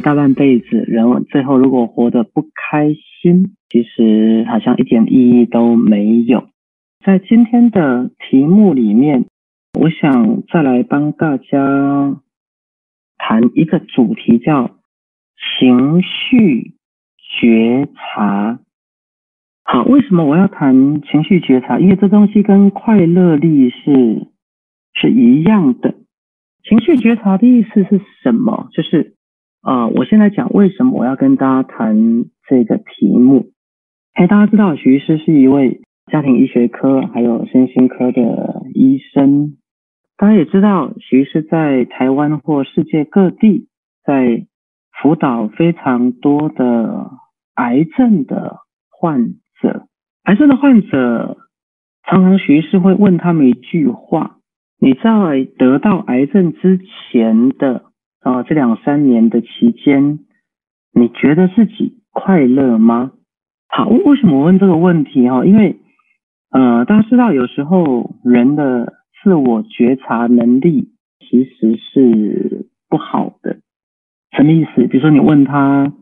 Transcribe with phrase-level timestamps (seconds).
[0.00, 6.48] 大半辈子，人最后如果活得不开心，其实好像一点意义都没有。
[7.04, 9.26] 在今天的题目里面，
[9.78, 12.20] 我想再来帮大家
[13.16, 14.76] 谈一个主题，叫
[15.58, 16.74] 情绪
[17.40, 18.58] 觉察。
[19.64, 21.78] 好，为什么我要谈情绪觉察？
[21.78, 24.26] 因为这东西跟快乐力是
[24.94, 25.94] 是一样的。
[26.64, 28.68] 情绪觉察的意思是什么？
[28.72, 29.14] 就是
[29.68, 33.50] 啊，我现在讲为什么我要跟大家谈这个题目。
[34.14, 39.58] 哎，大家知道徐医师是一位家庭医学科还有身心科的医生，
[40.16, 43.68] 大家也知道徐医师在台湾或世界各地
[44.06, 44.46] 在
[44.90, 47.10] 辅导非常多的
[47.56, 49.34] 癌症的患。
[49.60, 49.86] 者
[50.22, 51.36] 癌症的患者，
[52.04, 54.36] 常常徐医师会问他们一句话：
[54.80, 57.84] 你在得到癌症之前的
[58.20, 60.18] 啊这两三年的期间，
[60.92, 63.12] 你觉得自己快乐吗？
[63.68, 65.44] 好，为什么问这个问题哈？
[65.44, 65.76] 因为
[66.50, 73.58] 呃，大家知道有时候人的自我觉察能力其实是不好的。
[74.36, 74.86] 什么意思？
[74.86, 75.92] 比如说你问他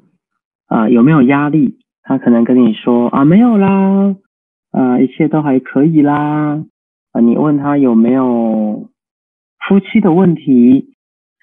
[0.66, 1.78] 啊有没有压力？
[2.02, 4.14] 他可能跟你说啊没有啦，
[4.70, 6.64] 啊一切都还可以啦，
[7.10, 8.88] 啊你问他有没有
[9.66, 10.94] 夫妻的问题，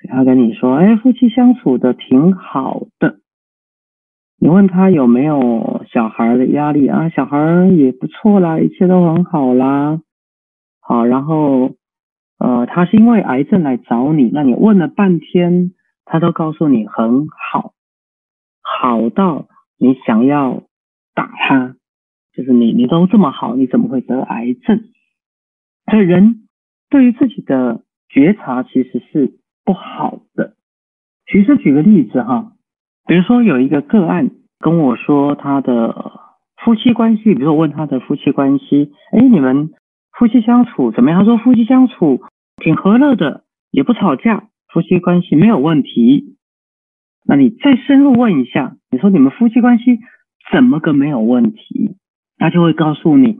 [0.10, 3.20] 他跟你说哎夫妻相处的挺好的。
[4.40, 10.02] 你问他有没有小孩的压力啊小孩也不错啦，一切都很好啦。
[10.82, 11.76] 好，然后
[12.40, 15.72] 呃他是因为癌症来找你，那你问了半天，
[16.06, 17.74] 他都告诉你很好，
[18.62, 19.48] 好到。
[19.80, 20.64] 你想要
[21.14, 21.76] 打他，
[22.34, 24.86] 就是你，你都这么好，你怎么会得癌症？
[25.92, 26.48] 所以人
[26.90, 30.54] 对于自己的觉察其实是不好的。
[31.32, 32.54] 其实举个例子哈，
[33.08, 36.12] 比如说有一个个案跟我说他的
[36.58, 39.72] 夫妻关系，比如说问他的夫妻关系，哎，你们
[40.18, 41.20] 夫妻相处怎么样？
[41.20, 42.22] 他说夫妻相处
[42.58, 46.38] 挺和乐的，也不吵架，夫妻关系没有问题。
[47.26, 50.00] 那你再深入问一下，你说你们夫妻关系
[50.52, 51.96] 怎么个没有问题？
[52.38, 53.40] 他就会告诉你，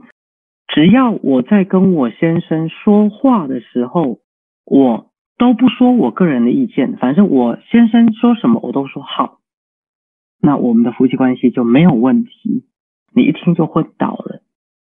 [0.68, 4.20] 只要我在跟我先生说话的时候，
[4.64, 9.38] 我都不说我个人的意见，反正我先生说什么我都说好，
[10.40, 12.64] 那我们的夫妻关系就没有问题。
[13.14, 14.42] 你一听就昏倒了，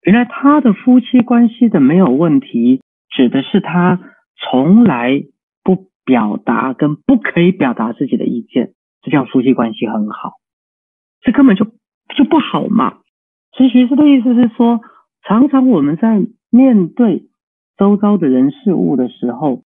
[0.03, 2.81] 原来他的夫妻关系的没有问题，
[3.11, 4.01] 指的是他
[4.37, 5.25] 从来
[5.63, 8.73] 不表达跟不可以表达自己的意见。
[9.03, 10.33] 这叫夫妻关系很好，
[11.21, 11.67] 这根本就
[12.17, 12.99] 就不好嘛。
[13.53, 14.81] 所以学师的意思是说，
[15.23, 17.29] 常常我们在面对
[17.77, 19.63] 周遭的人事物的时候，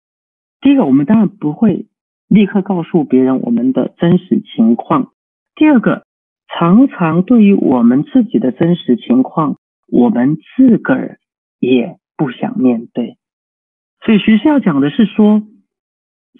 [0.61, 1.87] 第一个，我们当然不会
[2.27, 5.11] 立刻告诉别人我们的真实情况；
[5.55, 6.05] 第二个，
[6.47, 11.19] 常常对于我们自己的真实情况，我们自个儿
[11.59, 13.17] 也不想面对。
[14.05, 15.43] 所以学师要讲的是说，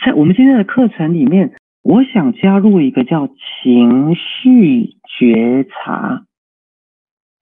[0.06, 1.56] 在我们今天的课程里面。
[1.81, 6.25] 我想加入一个叫情绪觉察，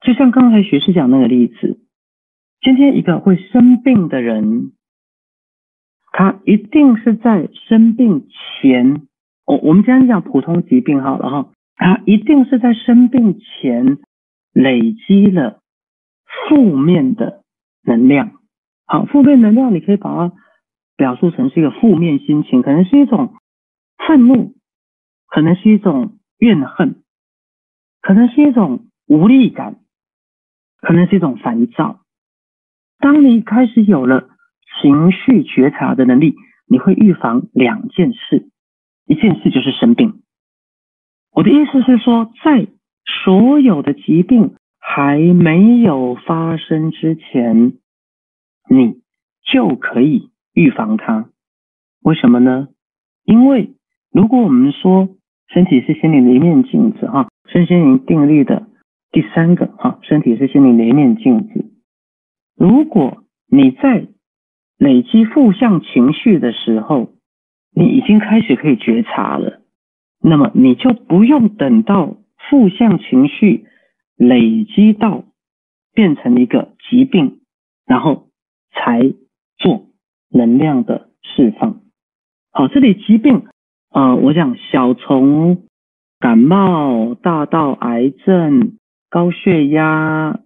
[0.01, 1.79] 就像刚才学士讲那个例子，
[2.61, 4.73] 今天一个会生病的人，
[6.11, 8.27] 他一定是在生病
[8.61, 9.07] 前，
[9.45, 13.97] 我我们今天讲普通疾病好了哈，他一定是在生病前
[14.53, 15.61] 累积了
[16.49, 17.43] 负面的
[17.83, 18.31] 能量，
[18.85, 20.35] 好，负面能量你可以把它
[20.95, 23.33] 表述成是一个负面心情，可能是一种。
[24.07, 24.53] 愤怒
[25.25, 27.03] 可能是一种怨恨，
[27.99, 29.79] 可能是一种无力感，
[30.79, 31.99] 可能是一种烦躁。
[32.99, 34.29] 当你开始有了
[34.81, 36.35] 情绪觉察的能力，
[36.67, 38.49] 你会预防两件事，
[39.05, 40.21] 一件事就是生病。
[41.31, 42.67] 我的意思是说，在
[43.23, 47.73] 所有的疾病还没有发生之前，
[48.69, 49.01] 你
[49.51, 51.29] 就可以预防它。
[52.01, 52.67] 为什么呢？
[53.23, 53.75] 因为
[54.11, 55.09] 如果我们说
[55.47, 58.67] 身体是心灵的一面镜子，哈，身心灵定律的
[59.11, 61.65] 第三个，哈，身体是心灵的一面镜子。
[62.55, 64.07] 如果你在
[64.77, 67.09] 累积负向情绪的时候，
[67.73, 69.61] 你已经开始可以觉察了，
[70.21, 72.17] 那么你就不用等到
[72.49, 73.65] 负向情绪
[74.15, 75.23] 累积到
[75.93, 77.39] 变成一个疾病，
[77.85, 78.27] 然后
[78.71, 79.13] 才
[79.57, 79.87] 做
[80.29, 81.81] 能量的释放。
[82.51, 83.47] 好，这里疾病。
[83.89, 85.63] 啊，我想小从
[86.19, 88.77] 感冒，大到癌症、
[89.09, 90.41] 高血压、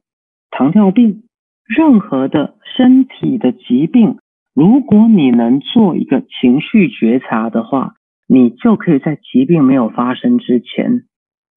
[0.51, 1.23] 糖尿病，
[1.65, 4.19] 任何的身体的疾病，
[4.53, 7.93] 如果你能做一个情绪觉察的话，
[8.27, 11.03] 你就可以在疾病没有发生之前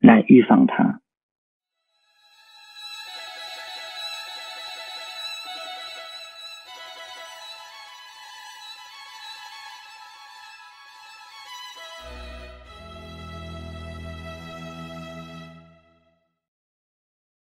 [0.01, 1.01] 来预防它。